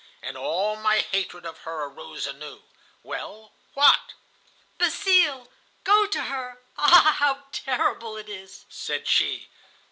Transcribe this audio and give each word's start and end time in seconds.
"And 0.23 0.35
all 0.35 0.77
my 0.77 0.97
hatred 0.97 1.45
of 1.45 1.59
her 1.59 1.83
arose 1.83 2.25
anew. 2.25 2.63
"Well, 3.03 3.51
what? 3.75 4.13
"'Basile, 4.79 5.47
go 5.83 6.07
to 6.07 6.23
her! 6.23 6.59
Ah! 6.75 7.17
how 7.19 7.43
terrible 7.51 8.17
it 8.17 8.27
is!' 8.27 8.65
said 8.67 9.07
she. 9.07 9.47